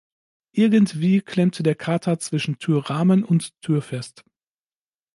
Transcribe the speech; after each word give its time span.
Irgendwie 0.51 1.21
klemmte 1.21 1.61
der 1.61 1.75
Kater 1.75 2.17
zwischen 2.17 2.57
Türrahmen 2.57 3.23
und 3.23 3.53
Tür 3.61 3.83
fest. 3.83 4.25